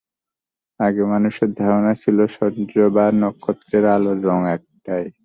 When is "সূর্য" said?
2.27-2.73